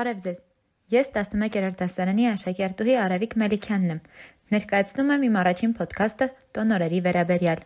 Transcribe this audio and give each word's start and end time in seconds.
Բարև 0.00 0.20
ձեզ։ 0.24 0.38
Ես 0.94 1.08
11-րդ 1.12 1.74
դասարանի 1.76 2.26
աշակերտուհի 2.30 2.92
Արևիկ 2.96 3.34
Մելիքյանն 3.40 3.90
եմ։ 3.92 3.98
Ներկայացնում 4.54 5.10
եմ 5.12 5.24
իմ 5.26 5.34
առաջին 5.40 5.72
ոդքասթը 5.76 6.28
տոնորերի 6.56 7.00
վերաբերյալ։ 7.06 7.60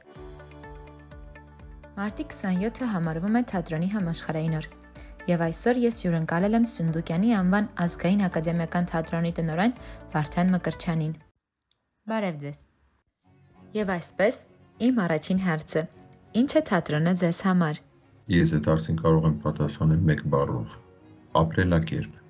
Մարտի 1.95 2.27
27-ը 2.33 2.89
համարվում 2.95 3.39
է 3.39 3.43
թատրոնի 3.53 3.91
համաշխարհային 3.93 4.57
օր։ 4.59 4.66
Եվ 5.30 5.45
այսօր 5.47 5.80
ես 5.84 6.01
հյուրընկալել 6.02 6.59
եմ 6.59 6.66
Սունդուկյանի 6.75 7.30
անվան 7.39 7.69
ազգային 7.84 8.27
ակադեմիական 8.27 8.91
թատրոնի 8.91 9.32
տնօրեն 9.39 9.77
Վարդան 10.16 10.53
Մկրչյանին։ 10.57 11.14
Բարև 12.11 12.43
ձեզ։ 12.43 12.59
Եվ 13.79 13.95
այսպես, 13.95 14.41
իմ 14.91 14.98
առաջին 15.07 15.45
հարցը. 15.46 15.87
Ինչ 16.43 16.51
է 16.51 16.64
թատրոնը 16.75 17.14
ձեզ 17.23 17.45
համար։ 17.46 17.80
Ես 18.35 18.57
այդ 18.59 18.69
հարցին 18.75 19.01
կարող 19.05 19.30
եմ 19.30 19.39
պատասխանել 19.46 20.05
մեկ 20.10 20.27
բառով՝ 20.35 20.77
ապրելակերպ 21.35 22.23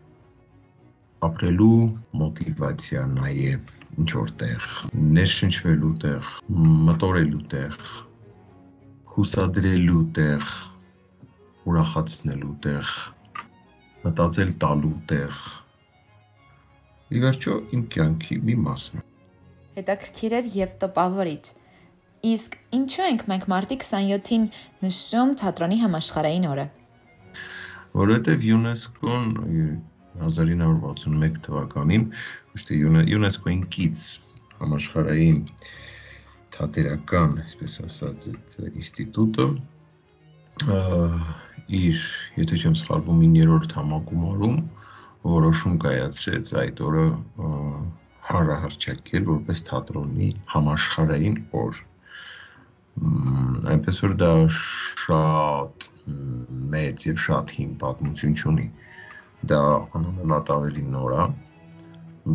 ապրելու 1.22 1.80
մոտիվացիա 2.20 3.02
նաև 3.14 3.72
ինչ 4.02 4.10
որտեղ 4.18 4.64
ներշնչվելու 5.16 5.92
տեղ, 6.02 6.30
մտորելու 6.88 7.42
տեղ, 7.54 7.76
հուսադրելու 9.14 10.02
տեղ, 10.18 10.54
ուրախացնելու 11.70 12.54
տեղ, 12.66 12.94
մտածել 14.04 14.54
տալու 14.64 14.94
տեղ։ 15.12 15.42
Ի 17.14 17.22
վերջո 17.24 17.58
իմ 17.76 17.84
կյանքի 17.94 18.40
մի 18.48 18.56
մասն 18.64 19.00
է։ 19.00 19.04
Հետաքրքիր 19.78 20.36
էր 20.40 20.50
եւ 20.58 20.76
տպավորիչ։ 20.82 21.44
Իսկ 22.34 22.54
ինչու 22.78 23.06
ենք 23.06 23.24
մենք 23.30 23.48
մարտի 23.52 23.78
27-ին 23.84 24.44
նշում 24.84 25.32
թատրոնի 25.40 25.78
համաշխարհային 25.84 26.46
օրը։ 26.50 26.66
Որովհետև 27.94 28.46
ՅՈՒՆԵՍԿՕ-ն 28.50 29.28
1961 30.20 31.40
թվականին 31.46 32.04
ոչ 32.54 32.60
թե 32.68 32.78
ՅՈՒՆԵՍԿՕ-ին 32.80 33.62
կից 33.74 34.04
համաշխարհային 34.60 35.40
թատերական, 36.54 37.32
այսպես 37.42 37.72
ասած, 37.88 38.28
այդ 38.34 38.76
ինստիտուտը 38.78 39.46
իր, 41.80 42.04
եթե 42.38 42.60
չեմ 42.62 42.76
սխալվում, 42.78 43.24
9-րդ 43.24 43.74
համագումարում 43.78 44.58
որոշում 45.24 45.76
կայացրեց 45.82 46.52
այդ 46.62 46.82
օրը 46.88 47.04
հանրահրճակել 48.28 49.26
որպես 49.32 49.64
թատրոնի 49.70 50.30
համաշխարհային 50.54 51.36
օր։ 51.64 51.82
Այնպես 53.74 54.00
որ 54.04 54.16
դա 54.22 54.32
շատ 54.54 55.88
մեծ 56.74 57.06
եւ 57.10 57.22
շատ 57.24 57.54
հին 57.58 57.72
պատմություն 57.82 58.36
ունի 58.52 58.68
դա 59.50 59.60
անհամեմատ 59.98 60.52
ավելի 60.54 60.84
նոր 60.94 61.14
է, 61.20 61.24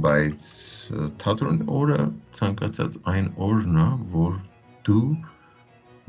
բայց 0.06 0.48
թատրոնի 1.24 1.68
օրը 1.80 2.00
ցանկացած 2.40 2.98
այն 3.14 3.30
օրն 3.50 3.80
է, 3.84 3.88
որ 4.16 4.36
դու 4.90 5.06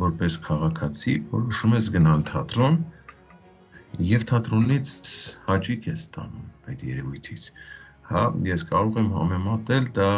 որպես 0.05 0.41
քաղաքացի 0.48 1.15
որոշում 1.34 1.77
ես 1.78 1.93
գնալ 1.97 2.27
թատրոն 2.33 2.81
եւ 4.11 4.27
թատրոնից 4.31 4.93
հաճիկ 5.47 5.89
ես 5.91 6.05
ստանում 6.06 6.73
այդ 6.73 6.84
երևույթից։ 6.91 7.48
Հա, 8.11 8.23
ես 8.51 8.67
կարող 8.71 9.01
եմ 9.01 9.11
համեմատել 9.17 9.91
դա 10.01 10.11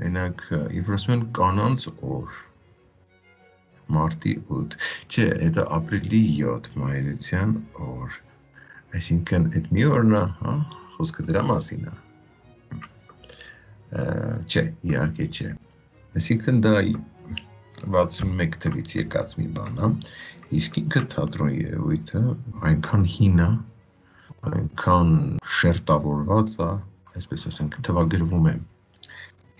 օրինակ 0.00 0.42
երբ 0.50 0.88
ասում 0.96 1.14
են 1.14 1.22
կանանց 1.36 1.82
օր 2.16 2.36
մարտի 3.96 4.32
8 4.56 4.76
չէ, 5.12 5.26
դա 5.56 5.64
ապրիլի 5.76 6.20
7 6.40 6.70
մայրության 6.80 7.54
օր 7.86 8.16
Այսինքն 8.98 9.46
այդ 9.50 9.68
մի 9.76 9.86
օրն 9.96 10.16
է, 10.18 10.22
հա, 10.40 10.54
խոսքը 10.96 11.26
դրա 11.30 11.42
մասին 11.50 11.86
է։ 11.90 11.94
Չէ, 14.50 14.64
իհարկե 14.90 15.28
չէ։ 15.36 15.48
Այսինքն 16.20 16.60
դա 16.66 16.74
61 17.94 18.58
թվից 18.64 18.96
եկած 19.00 19.36
մի 19.40 19.46
բան 19.58 19.80
է։ 19.86 19.92
Իսկ 20.60 20.80
ինքը 20.82 21.04
թատրոնի 21.14 21.60
երևույթը 21.60 22.24
այնքան 22.70 23.06
հին 23.14 23.44
է, 23.46 23.48
այնքան 24.50 25.14
շերտավորված 25.60 26.58
է, 26.66 26.70
այսպես 27.20 27.48
ասենք, 27.52 27.80
թվագրվում 27.86 28.50
է 28.50 28.58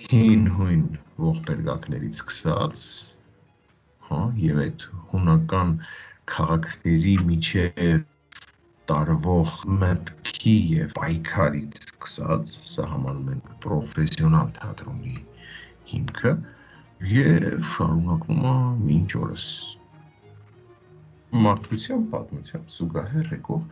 հին 0.00 0.46
հույն 0.56 0.84
ողբերգակներից 1.20 2.18
սկսած, 2.20 2.84
հա, 4.06 4.20
եւ 4.42 4.60
այդ 4.62 4.84
հունական 5.10 5.74
քաղաքների 6.32 7.16
միջև 7.28 7.82
տարվող 8.90 9.56
մտքի 9.80 10.54
եւ 10.76 10.94
պայքարից 11.00 11.82
սկսած, 11.86 12.54
սա 12.74 12.86
համարում 12.92 13.28
են 13.34 13.42
պրոֆեսիոնալ 13.64 14.54
թատրոնի 14.60 15.18
հիմքը 15.90 16.32
եւ 17.10 17.68
շարունակվում 17.74 18.48
է 18.50 18.54
մինչ 18.88 19.10
օրս 19.20 19.44
մարդկության 21.44 22.06
պատմությամբ 22.12 22.72
զուգահեռ 22.74 23.28
եկող 23.36 23.66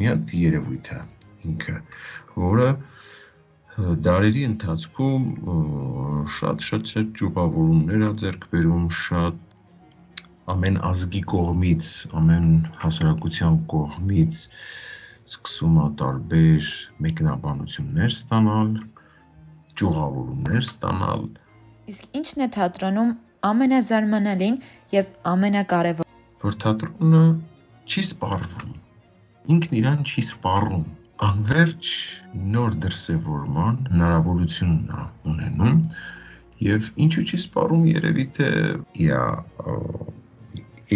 մի 0.00 0.08
հատ 0.08 0.32
երևույթ 0.40 0.90
է 0.96 1.00
ինքը, 1.48 1.74
որը 2.44 2.68
դարերի 4.06 4.44
ընթացքում 4.48 5.26
շատ 6.38 6.64
շատ 6.68 6.92
շատ 6.92 7.12
ճյուղավորումներ 7.20 8.06
ա 8.08 8.10
ձեռք 8.22 8.48
բերում, 8.54 8.88
շատ 9.02 9.44
ամեն 10.48 10.76
ազգի 10.88 11.20
կողմից, 11.28 11.88
ամեն 12.18 12.46
հասարակության 12.82 13.56
կողմից 13.72 14.38
սկսում 15.28 15.74
է 15.82 15.86
տարբեր 16.00 16.68
մեկնաբանություններ 17.04 18.14
ստանալ, 18.14 18.70
ճյուղավորումներ 19.80 20.62
ստանալ։ 20.64 21.24
Իսկ 21.92 22.18
ի՞նչն 22.20 22.44
է 22.46 22.48
թատրոնում 22.56 23.10
ամենազարմանալին 23.50 24.56
եւ 24.96 25.10
ամենակարևոր։ 25.32 26.08
Որ 26.44 26.58
թատրոնը 26.64 27.24
չի 27.88 28.04
սպառվում։ 28.08 28.72
Ինքն 29.54 29.78
իրան 29.82 30.00
չի 30.08 30.24
սպառում 30.28 30.86
անverջ 31.28 31.92
նոր 32.54 32.74
դրսևորման 32.84 33.78
հնարավորությունն 33.92 34.92
է 34.96 35.06
ունենում 35.32 35.80
եւ 36.64 36.90
ինչու 37.04 37.24
չի 37.28 37.40
սպառում 37.44 37.84
երևի 37.90 38.26
թե 38.38 38.50
իա 39.06 39.22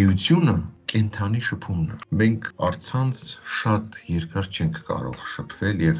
էությունը 0.00 0.52
կենթանի 0.90 1.40
շփումն 1.46 1.88
է։ 1.92 1.96
Մենք 2.20 2.46
արցանց 2.66 3.18
շատ 3.56 3.96
երկար 4.08 4.46
չենք 4.48 4.78
կարող 4.88 5.18
շփվել 5.32 5.82
եւ 5.84 5.98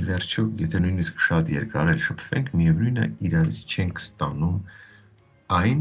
ի 0.00 0.04
վերջո, 0.08 0.44
եթե 0.60 0.80
նույնիսկ 0.84 1.22
շատ 1.26 1.52
երկար 1.54 1.92
էլ 1.94 2.02
շփվենք, 2.06 2.50
միևնույն 2.60 3.00
է 3.00 3.06
իրարից 3.28 3.60
չենք 3.64 4.02
ստանում 4.04 4.58
այն, 5.60 5.80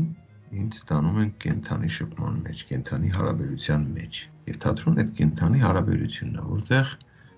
ինչ 0.63 0.71
ստանում 0.79 1.19
ենք 1.23 1.35
կենթանի 1.43 1.91
շփման 1.97 2.39
մեջ, 2.47 2.63
կենթանի 2.71 3.11
հարաբերության 3.17 3.87
մեջ։ 3.99 4.21
Եվ 4.53 4.59
թատրոնն 4.63 5.03
այդ 5.03 5.13
կենթանի 5.19 5.63
հարաբերությունն 5.67 6.39
է, 6.39 6.45
որտեղ 6.53 6.93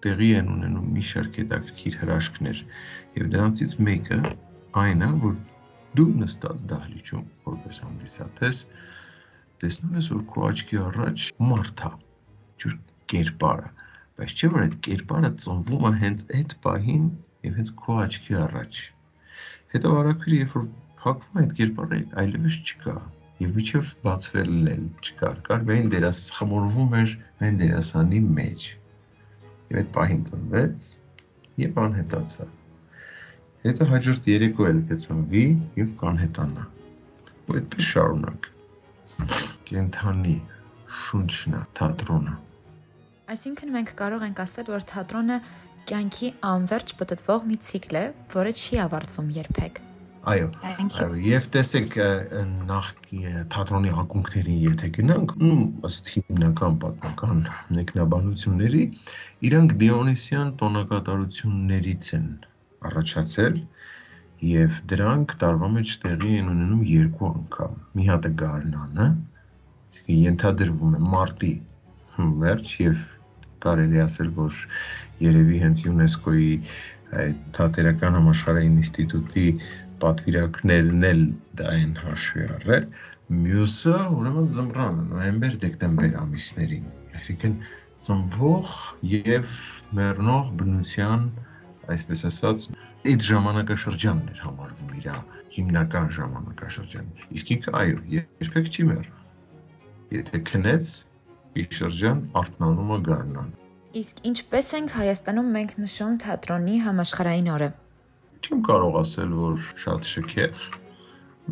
տեղի 0.06 0.32
են 0.42 0.52
ունենում 0.58 0.90
մի 1.00 1.08
շարք 1.10 1.40
հետաքրքիր 1.42 1.98
հրաշքներ, 2.06 2.66
եւ 3.18 3.34
դրանցից 3.34 3.80
մեկը 3.90 4.22
այն 4.86 5.08
է, 5.10 5.14
որ 5.26 5.40
դու 5.98 6.12
նստած 6.22 6.68
դահլիճում 6.76 7.26
որպես 7.50 7.82
հանդիսատես 7.88 8.62
տեսնում 9.64 9.98
ես, 9.98 10.08
որ 10.12 10.24
քո 10.32 10.46
աչքի 10.50 10.80
առաջ 10.86 11.26
մարդ 11.50 11.84
է, 11.88 11.90
ջուր 12.62 12.74
կերպարը, 13.12 13.70
բայց 14.20 14.34
չէ 14.36 14.50
որ 14.56 14.64
այդ 14.66 14.76
կերպարը 14.88 15.30
ծնվում 15.46 15.86
է 15.90 15.92
հենց 16.02 16.24
այդ 16.40 16.56
պահին 16.66 17.06
եւ 17.48 17.60
հենց 17.60 17.72
քո 17.82 17.98
աչքի 18.06 18.38
առաջ։ 18.46 18.80
Հետո 19.76 19.94
արագիր 20.00 20.36
երբ 20.36 20.56
որ 20.56 20.66
փակվում 21.02 21.40
է 21.40 21.46
այդ 21.46 21.56
կերպարը, 21.60 22.00
այլևս 22.24 22.58
չկա 22.66 22.96
եւ 23.46 23.56
միջև 23.60 23.94
բացվելն 24.06 24.70
էլ 24.74 24.84
չկար։ 25.06 25.40
Կար 25.50 25.66
միայն 25.70 25.90
դերաս 25.96 26.22
խմորվում 26.38 26.98
էր 27.02 27.16
այն 27.48 27.60
դերասանի 27.62 28.22
մեջ։ 28.40 28.68
Եվ 29.72 29.82
այդ 29.82 29.94
պահին 30.00 30.24
ծնվեց 30.32 30.90
եւ 31.66 31.80
անհետացա։ 31.86 32.50
Հետո 33.66 33.90
հաջորդ 33.92 34.28
երեկո 34.32 34.68
էլ 34.72 34.82
կծնվի 34.92 35.46
եւ 35.84 35.96
կանհետանա։ 36.04 36.68
Ու 37.46 37.60
այդպես 37.60 37.90
շարունակ 37.96 38.52
կենթանի 39.70 40.36
շունչն 41.06 41.58
է 41.60 41.62
թատրոնը։ 41.80 42.36
Այսինքն 43.36 43.74
մենք 43.76 43.92
կարող 44.00 44.24
ենք 44.30 44.42
ասել, 44.46 44.72
որ 44.76 44.86
թատրոնը 44.92 45.38
կյանքի 45.90 46.30
անverջ 46.50 46.96
պատտվող 47.00 47.44
մի 47.50 47.58
ցիկլ 47.68 48.00
է, 48.00 48.06
որը 48.36 48.54
չի 48.62 48.80
ավարտվում 48.86 49.30
երբեք։ 49.36 49.82
Այո, 50.26 50.46
այո, 50.66 51.08
եւ 51.22 51.48
տեսեք 51.54 51.96
նախ 52.70 52.88
թատրոնի 53.54 53.92
ակունքներին 54.04 54.62
եթե 54.64 54.88
գնանք, 54.96 55.34
ըստ 55.90 56.10
հիմնական 56.16 56.80
պատմական 56.82 57.44
մեկնաբանությունների, 57.78 58.82
իրանք 59.50 59.76
Դիոնիսյան 59.84 60.50
տոնակատարություններից 60.62 62.10
են 62.18 62.26
առաջացել 62.90 63.62
եւ 64.46 64.82
դրանք 64.92 65.36
տարվա 65.42 65.70
մեջ 65.76 65.94
տեղի 66.06 66.34
են 66.42 66.50
ունենում 66.54 66.84
երկու 66.92 67.30
անգամ։ 67.30 67.78
Մի 67.98 68.08
հատը 68.10 68.32
գարնանը, 68.42 69.08
այսինքն 69.96 70.20
ենթադրվում 70.26 70.98
է 71.00 71.02
մարտի 71.14 71.54
վերջ 72.44 72.74
եւ 72.82 73.06
կարելի 73.66 74.02
ասել, 74.06 74.30
որ 74.36 74.60
երևի 75.26 75.62
հենց 75.64 75.82
ՅՈՒՆԵՍԿՕ-ի 75.86 76.52
այդ 77.22 77.40
թատերական 77.56 78.18
համաշխարհային 78.20 78.78
ինստիտուտի 78.82 79.48
պատվիրակներն 80.04 81.08
էլ 81.10 81.22
դա 81.60 81.74
են 81.80 81.94
հաշվի 82.04 82.46
առել։ 82.56 82.88
Մյուսը 83.46 83.96
ուրեմն 84.20 84.50
ձմռանը, 84.56 85.06
նոյեմբեր-դեկտեմբեր 85.12 86.18
ամիսներին, 86.22 86.90
այսինքն 87.20 87.56
ծնվող 88.06 88.74
եւ 89.16 89.56
մեռնող 90.00 90.52
բնության 90.60 91.24
այսպես 91.94 92.22
ասած, 92.30 92.66
այդ 93.12 93.26
ժամանակաշրջանն 93.30 94.32
էր 94.34 94.40
համարվում 94.46 94.94
իր 95.00 95.10
հիմնական 95.56 96.08
ժամանակաշրջանը։ 96.16 97.28
Իսկ 97.38 97.52
ինքը 97.56 97.74
այո, 97.80 98.00
երբեք 98.16 98.72
չի 98.76 98.86
մեռա։ 98.90 99.20
Եթե 100.16 100.42
քնեց, 100.50 100.90
իր 101.62 101.68
շրջան 101.80 102.24
արթնանումը 102.42 102.98
գարնան։ 103.10 103.52
Իսկ 103.96 104.18
ինչպես 104.30 104.72
ենք 104.80 104.96
Հայաստանում 105.00 105.52
մենք 105.56 105.76
նշում 105.86 106.16
թատրոնի 106.26 106.80
համաշխարհային 106.86 107.52
օրը։ 107.56 107.70
Չեմ 108.46 108.66
կարող 108.70 108.98
ասել, 109.02 109.38
որ 109.44 109.70
շատ 109.86 110.10
շքեղ։ 110.12 110.66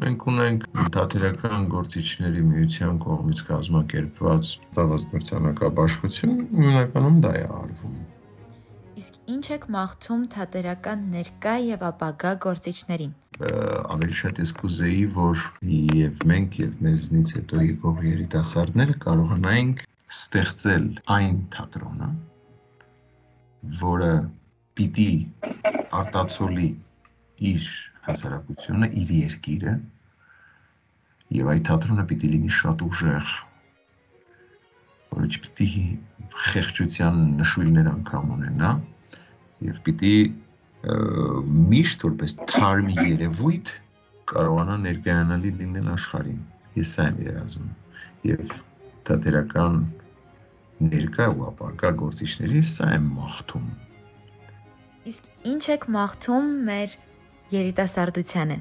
Մենք 0.04 0.26
ունենք 0.34 0.66
թատերական 0.98 1.68
գործիչների 1.72 2.44
միության 2.50 3.00
կողմից 3.06 3.44
կազմակերպված 3.52 4.52
տավազ 4.76 5.08
մրցանակաբաշխություն, 5.14 6.36
հիմնականում 6.60 7.24
դա 7.24 7.34
է 7.40 7.46
արվում 7.62 7.98
Իսկ 8.94 9.16
ինչ 9.34 9.45
եք 9.56 9.63
մաղթում 9.74 10.24
թատերական 10.34 11.06
ներկա 11.13 11.54
եւ 11.66 11.84
ապագա 11.88 12.31
գործիչներին։ 12.44 13.13
Ավելի 13.94 14.18
շատ 14.19 14.42
ես 14.44 14.51
կուզեի, 14.60 15.06
որ 15.16 15.45
եւ 15.98 16.19
մենք 16.31 16.57
եւ 16.62 16.75
մեզնից 16.88 17.31
հետո 17.38 17.62
եկող 17.63 18.04
երիտասարդները 18.07 18.98
կարողանայինք 19.06 19.81
ստեղծել 20.13 20.86
այն 21.16 21.40
թատրոնը, 21.56 22.10
որը 23.81 24.12
պիտի 24.78 25.10
արտացոլի 26.01 26.69
իր 27.54 27.72
հասարակությունը, 28.10 28.92
իր 29.01 29.16
երկիրը 29.18 29.74
եւ 31.39 31.51
այդ 31.56 31.66
թատրոնը 31.72 32.07
պիտի 32.13 32.31
լինի 32.36 32.56
շատ 32.62 32.86
ուժեղ 32.92 33.34
որը 35.13 35.30
չպիտի 35.33 35.69
խեղճության 36.44 37.21
նշույլներ 37.39 37.89
անգամ 37.94 38.33
ունենա 38.38 38.71
եւ 39.69 39.80
պիտի 39.88 40.15
միշտ 40.83 42.06
որպես 42.10 42.36
թարմ 42.51 42.89
երևույթ 42.98 43.69
կարողանա 44.33 44.75
ներկայանալի 44.83 45.51
լինել 45.60 45.88
աշխարհին։ 45.94 46.42
Ես 46.80 46.92
եմ 47.04 47.19
երազում։ 47.24 47.69
Եվ 48.27 48.54
թատերական 49.07 49.77
ներկա 50.89 51.27
ու 51.31 51.45
ապակա 51.51 51.92
գործիչների 52.01 52.63
սա 52.68 52.89
եմ 52.98 53.07
մաղթում։ 53.19 53.69
Իսկ 55.13 55.30
ինչ 55.54 55.63
եք 55.75 55.88
մաղթում 55.95 56.51
մեր 56.68 56.98
երիտասարդությանը։ 57.54 58.60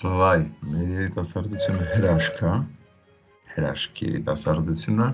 Վայ, 0.00 0.38
մեր 0.72 0.92
երիտասարդությունը 0.96 1.88
հրաշք 1.94 2.38
է, 2.50 2.52
հրաշքի 3.54 4.10
երիտասարդությունը 4.10 5.08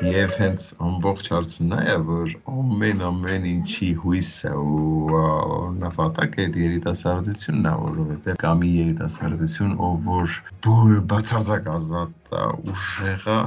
եւ 0.00 0.34
հենց 0.40 0.62
ամբողջ 0.86 1.26
հարցը 1.34 1.64
նա 1.70 1.78
է 1.92 1.96
որ 2.08 2.30
ամեն 2.50 3.02
ամեն 3.08 3.46
ինչի 3.50 3.88
հույսը 4.04 4.52
ու 4.60 5.18
նպատակը 5.80 6.46
այդ 6.46 6.56
երիտասարդությունն 6.60 7.68
է 7.70 7.74
որովհետեւ 7.80 8.38
կա 8.40 8.52
մի 8.60 8.70
երիտասարդություն 8.76 9.74
ով 9.88 10.08
որ 10.08 10.38
բացարձակ 11.12 11.68
ազատ 11.74 12.32
ուժեղա 12.72 13.38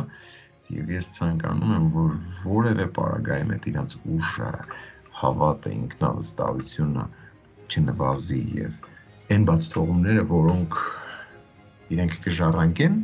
եւ 0.77 0.93
ես 0.93 1.09
ցանկանում 1.17 1.73
եմ 1.77 1.87
որ 1.95 2.13
որևէ 2.43 2.85
պարագայում 2.99 3.55
այդ 3.57 3.65
իրանց 3.73 3.97
ուժը 4.17 4.51
հավատը 5.23 5.73
ինքնավստահությունը 5.79 7.07
չնվազի 7.73 8.43
եւ 8.59 8.77
այն 9.33 9.49
բաց 9.49 9.71
թողումները 9.73 10.23
որոնք 10.33 10.79
իրենք 11.93 12.15
կժառանգեն 12.27 13.01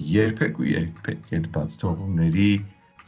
երբեք 0.00 0.60
ու 0.60 0.68
երբեք 0.70 1.32
այդ 1.36 1.46
բաց 1.54 1.70
թողումների 1.82 2.50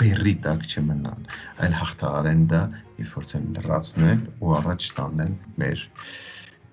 բերի 0.03 0.35
տակ 0.45 0.61
չմնան, 0.69 1.21
այլ 1.65 1.77
հաղթահարեն 1.79 2.43
դա 2.53 2.63
եւ 3.03 3.13
փորձեն 3.15 3.47
լրացնել 3.59 4.21
ու 4.43 4.55
առաջ 4.59 4.89
տանել 4.99 5.35
մեր 5.63 5.85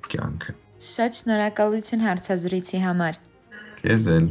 կյանքը։ 0.09 0.51
Շատ 0.89 1.11
շնորհակալություն 1.19 2.05
հարցազրույցի 2.07 2.79
համար։ 2.87 3.21
Քեզ 3.83 4.03
էլ։ 4.15 4.27